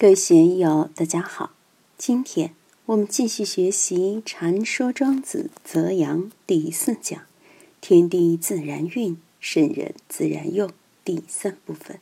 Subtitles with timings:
[0.00, 1.50] 各位学友，大家好！
[1.98, 2.54] 今天
[2.86, 7.20] 我们继续学习《禅说庄子·泽阳》第四讲
[7.82, 10.70] “天地自然运，圣人自然用”
[11.04, 12.00] 第三部分。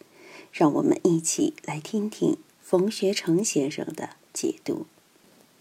[0.53, 4.87] 让我们一起来听听冯学成先生的解读。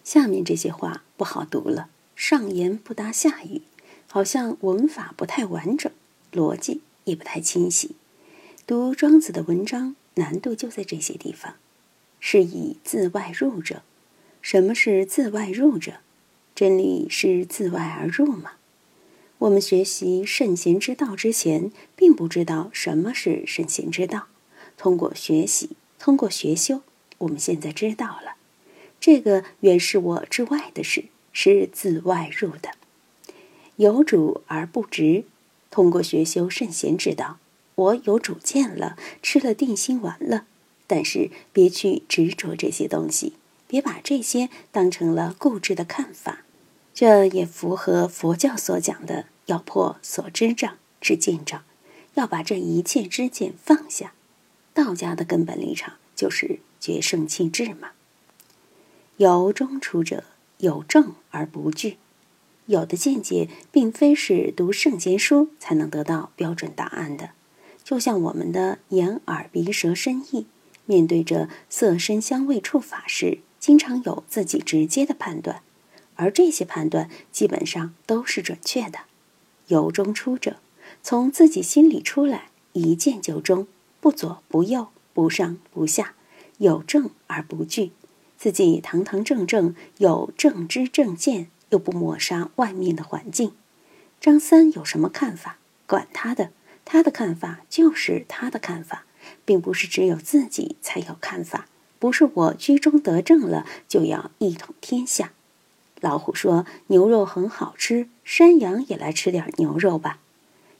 [0.03, 3.63] 下面这些话不好读了，上言不搭下语，
[4.07, 5.91] 好像文法不太完整，
[6.31, 7.95] 逻辑也不太清晰。
[8.67, 11.55] 读庄子的文章，难度就在这些地方。
[12.19, 13.81] 是以自外入者。
[14.41, 15.95] 什么是自外入者？
[16.55, 18.53] 真理是自外而入吗？
[19.39, 24.27] 我们学习圣贤之道之前，并不知道什么是圣贤之道。
[24.77, 26.81] 通过学习，通过学修，
[27.19, 28.35] 我们现在知道了。
[28.99, 32.71] 这个原是我之外的事，是自外入的。
[33.75, 35.25] 有主而不直。
[35.69, 37.37] 通过学修圣贤之道，
[37.75, 40.45] 我有主见了，吃了定心丸了。
[40.87, 43.33] 但是别去执着这些东西，
[43.67, 46.43] 别把这些当成了固执的看法。
[46.93, 51.63] 这也符合佛教所讲的要破所知障、知见障，
[52.15, 54.13] 要把这一切知见放下。
[54.73, 57.89] 道家的根本立场就是绝圣弃智嘛。
[59.17, 60.23] 有中出者，
[60.57, 61.97] 有正而不惧。
[62.67, 67.29] 有的见解并非是读圣贤书才能得到标准答案的，
[67.83, 70.47] 就像我们的眼、耳、鼻、舌、身、意。
[70.87, 75.61] 面对着色身香味触法时，经常有自己直接的判断，
[76.15, 79.01] 而这些判断基本上都是准确的。
[79.67, 80.57] 由中出者，
[81.03, 83.67] 从自己心里出来，一见就中，
[83.99, 86.13] 不左不右，不上不下，
[86.59, 87.91] 有正而不惧，
[88.37, 93.51] 自己堂堂正正，有正知正见，又不抹杀外面的环境。
[94.21, 95.57] 张三有什么看法？
[95.85, 96.51] 管他的，
[96.85, 99.05] 他的看法就是他的看法。
[99.45, 101.67] 并不是只有自己才有看法，
[101.99, 105.31] 不是我居中得正了就要一统天下。
[105.99, 110.19] 老虎说牛肉很好吃，山羊也来吃点牛肉吧。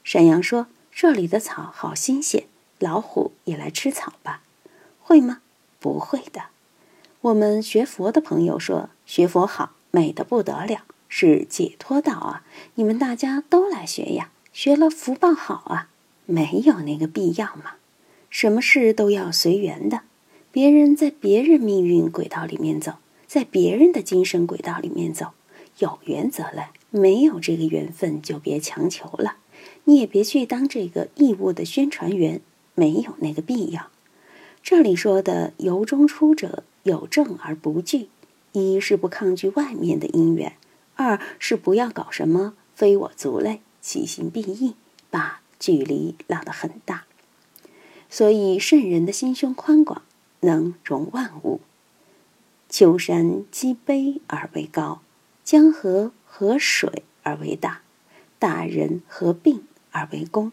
[0.04, 2.44] 山羊说这里的草好新鲜，
[2.78, 4.42] 老虎也来吃草吧。
[5.00, 5.40] 会吗？
[5.80, 6.42] 不会的。
[7.20, 12.44] 我们学佛的朋友说学佛好，美得不得了，是解脱道啊！
[12.74, 15.88] 你们大家都来学呀，学了福报好啊，
[16.26, 17.72] 没有那个必要嘛。
[18.30, 20.02] 什么事都要随缘的，
[20.52, 22.94] 别人在别人命运轨道里面走，
[23.26, 25.32] 在别人的精神轨道里面走，
[25.78, 29.36] 有缘则来，没有这个缘分就别强求了。
[29.84, 32.40] 你也别去当这个义务的宣传员，
[32.74, 33.88] 没有那个必要。
[34.62, 38.08] 这里说的由中出者，有正而不惧，
[38.52, 40.52] 一是不抗拒外面的因缘，
[40.94, 44.74] 二是不要搞什么非我族类，其心必异，
[45.10, 47.04] 把距离拉得很大。
[48.10, 50.02] 所以，圣人的心胸宽广，
[50.40, 51.60] 能容万物。
[52.68, 55.00] 丘山积卑而为高，
[55.44, 57.82] 江河合水而为大，
[58.38, 60.52] 大人合并而为公。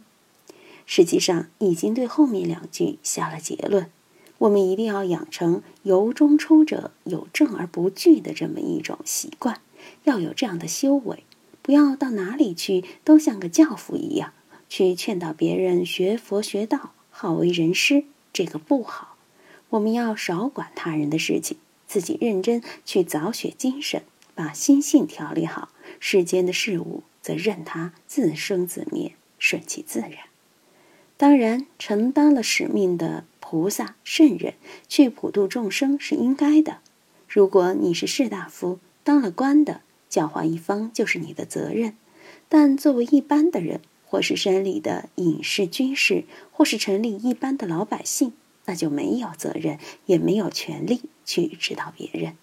[0.86, 3.90] 实际上，已经对后面两句下了结论。
[4.38, 9.62] 我们一定要养成由中出者有正而不惧的这么一种习惯，
[10.04, 11.24] 要有这样的修为，
[11.62, 14.34] 不要到哪里去都像个教父一样，
[14.68, 16.92] 去劝导别人学佛学道。
[17.18, 18.04] 好为人师，
[18.34, 19.16] 这个不好。
[19.70, 21.56] 我们要少管他人的事情，
[21.88, 24.04] 自己认真去早学精神，
[24.36, 25.70] 把心性调理好。
[26.02, 30.12] 世间的事物，则任它自生自灭，顺其自然。
[31.16, 34.56] 当然，承担了使命的菩萨圣人
[34.90, 36.80] 去普度众生是应该的。
[37.30, 41.96] 如果你是士大夫，当了官的，教化一方就是你的责任。
[42.50, 43.80] 但作为一般的人，
[44.16, 48.32] 或是山里的隐士军士，或是城里一般的老百姓，
[48.64, 52.38] 那就没有责任，也没有权利去指导别人。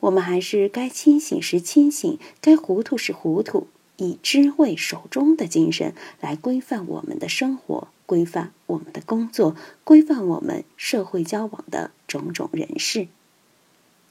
[0.00, 3.66] 我们还是该清醒时清醒，该糊涂时糊涂，
[3.98, 13.08] 以知为守中的精神来规范我们的生活，规范我们的工作，规范我们社会交往的种种人事。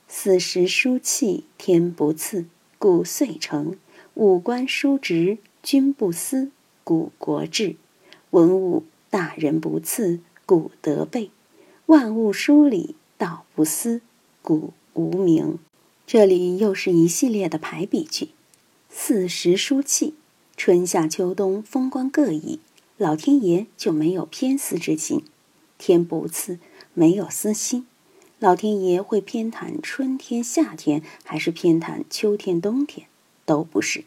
[0.07, 2.45] 四时书气，天不赐，
[2.77, 3.71] 故遂成；
[4.13, 6.51] 五官叔直，君不思。
[6.87, 7.75] 古国治，
[8.29, 11.31] 文武大人不次，古德备；
[11.87, 13.99] 万物疏理，道不思，
[14.41, 15.59] 古无名。
[16.05, 18.29] 这里又是一系列的排比句。
[18.89, 20.13] 四时书气，
[20.55, 22.61] 春夏秋冬风光各异，
[22.95, 25.25] 老天爷就没有偏私之心。
[25.77, 26.57] 天不赐，
[26.93, 27.85] 没有私心，
[28.39, 33.07] 老天爷会偏袒春天、夏天，还是偏袒秋天、冬天？
[33.43, 34.05] 都不是。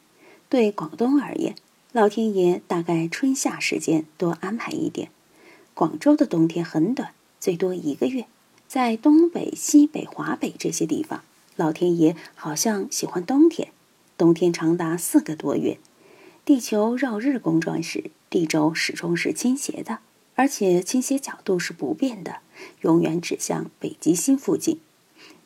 [0.48, 1.54] 对广东而言。
[1.92, 5.10] 老天爷大概春夏时间多安排一点。
[5.74, 8.26] 广州的冬天很短，最多一个月，
[8.68, 11.24] 在东北、西北、华北这些地方，
[11.56, 13.72] 老天爷好像喜欢冬天，
[14.16, 15.78] 冬天长达四个多月。
[16.44, 19.98] 地球绕日公转时，地轴始终是倾斜的，
[20.36, 22.36] 而且倾斜角度是不变的，
[22.82, 24.78] 永远指向北极星附近。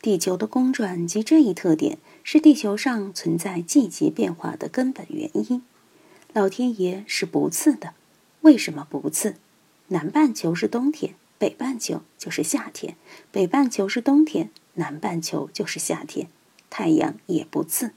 [0.02, 5.62] 地球的公转及这一特点，是地球上存在季节变化的根本原因。
[6.34, 7.94] 老天爷是不赐的，
[8.40, 9.36] 为什么不赐？
[9.86, 11.14] 南半球是冬天。
[11.38, 12.96] 北半球就是夏天，
[13.30, 16.28] 北半球是冬天，南半球就是夏天。
[16.68, 17.92] 太阳也不赐，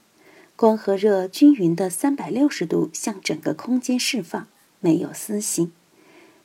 [0.54, 4.46] 光和热均匀的三百六十度向整个空间释放，
[4.78, 5.72] 没有私心。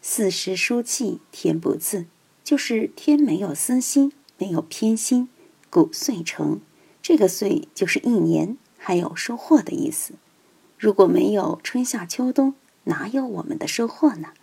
[0.01, 2.07] 四时书气，天不赐，
[2.43, 5.29] 就是天没有私心，没有偏心。
[5.69, 6.59] 谷穗成，
[7.03, 10.15] 这个穗就是一年，还有收获的意思。
[10.83, 14.33] 如果没有春夏秋冬，哪有我们的收获呢？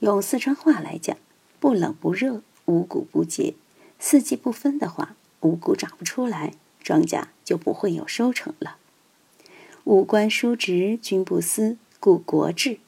[0.00, 1.16] 用四川话来讲。
[1.58, 3.54] 不冷不热，五谷不结，
[3.98, 6.52] 四季不分的话，五谷长不出来，
[6.82, 8.76] 庄稼就不会有收成了。
[9.84, 12.80] 五官叔侄，君不思，故国治。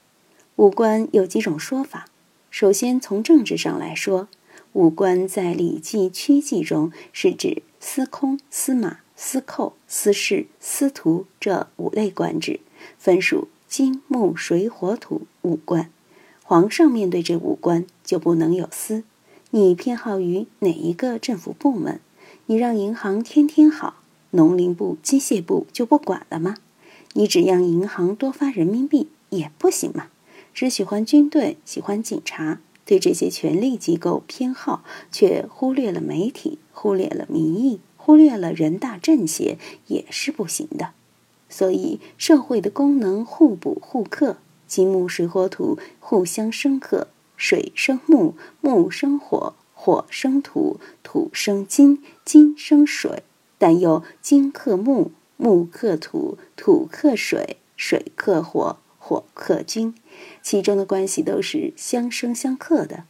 [0.57, 2.05] 五官有几种说法。
[2.51, 4.29] 首先从政治上来说，
[4.75, 12.59] 五官在《礼记·曲记》中是指司空、司马、司寇、司事、司徒这五类官职，
[12.97, 15.91] 分属金、木、水、火、土五官。
[16.43, 19.05] 皇上面对这五官就不能有私，
[19.51, 22.01] 你偏好于哪一个政府部门？
[22.47, 23.97] 你让银行天天好，
[24.31, 26.57] 农林部、机械部就不管了吗？
[27.13, 30.07] 你只让银行多发人民币也不行吗？
[30.55, 34.83] 只喜欢军队，喜欢警察，对这些权力机构偏好，
[35.13, 39.59] 却忽略了媒体，忽略了民意，忽略了人大政协，
[39.89, 40.93] 也是不行的。
[41.51, 44.39] 所以社会的功能互补互克。
[44.67, 53.25] 金木水火土互相生克，水生木，木生火，火生土，土生金，金生水。
[53.59, 59.95] 但又金克木，木克土，土克水，水克火，火克金，
[60.41, 63.05] 其中的关系都是相生相克的。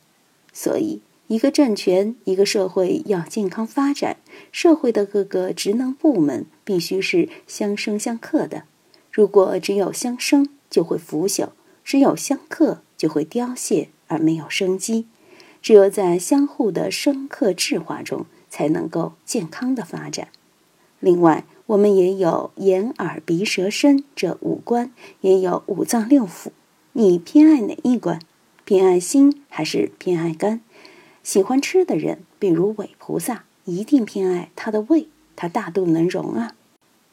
[0.52, 4.16] 所以，一个政权、一个社会要健康发展，
[4.50, 8.64] 社会的各个职能部门必须是相生相克的。
[9.12, 11.50] 如果只有相生，就会腐朽；
[11.84, 15.06] 只有相克，就会凋谢而没有生机。
[15.62, 20.26] 只有在相互的生克制化中，才能够健康的发展。
[20.98, 24.90] 另外，我们也有眼、耳、鼻、舌、身这五官，
[25.20, 26.48] 也有五脏六腑。
[26.94, 28.18] 你偏爱哪一关？
[28.64, 30.60] 偏爱心还是偏爱肝？
[31.30, 35.06] 喜欢吃的人，比如韦菩萨，一定偏爱他的胃，
[35.36, 36.56] 他大肚能容啊。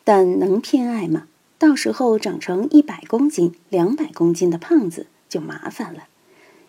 [0.04, 1.28] 但能偏爱吗？
[1.60, 6.08] 到时候长成一百公斤、两百公斤的胖子就麻烦了。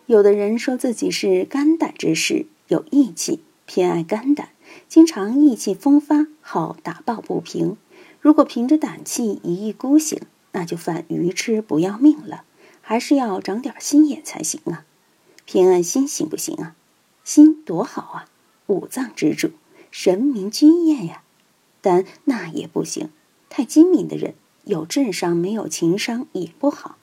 [0.05, 4.49] 有的人说自己是肝胆之士，有义气，偏爱肝胆，
[4.87, 7.77] 经常意气风发，好打抱不平。
[8.21, 10.21] 如果凭着胆气一意孤行，
[10.51, 12.43] 那就犯愚痴，不要命了。
[12.81, 14.85] 还是要长点心眼才行啊！
[15.45, 16.75] 偏爱心行不行啊？
[17.23, 18.25] 心多好啊，
[18.67, 19.51] 五脏之主，
[19.91, 21.23] 神明君宴呀。
[21.81, 23.09] 但那也不行，
[23.49, 24.35] 太精明的人。
[24.65, 26.97] 有智商没有情商也不好，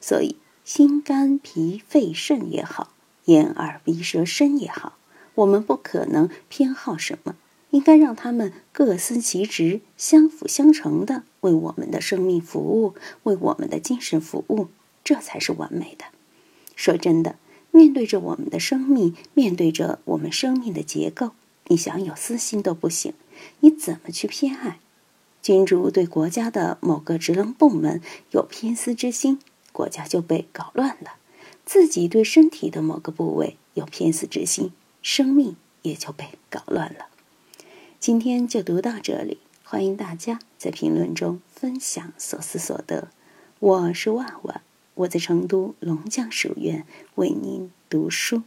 [0.00, 2.92] 所以心肝脾肺肾也好，
[3.24, 4.96] 眼耳鼻舌身也好，
[5.34, 7.34] 我们不可能偏好什么，
[7.70, 14.68] 应该让他们各司其职，相辅相成的为我们的生命服务，为我们的精神服务，
[15.02, 16.04] 这才是完美的。
[16.76, 17.36] 说真的，
[17.70, 21.30] 面对着我们的生命，面对着我们生命的结构，
[21.68, 23.14] 你想有私心都不行，
[23.60, 24.78] 你怎么去偏爱？
[25.42, 29.38] 君主对国家的某个职能部门有偏私之心，
[29.72, 31.12] 国家就被搞乱了；
[31.64, 37.06] 自己对身体的某个部位有偏私之心，生命也就被搞乱了。
[37.98, 43.08] 今天就读到这里，欢迎大家在评论中分享所思所得。
[43.58, 44.60] 我是万万，
[44.94, 48.42] 我在成都龙江书院为您读书。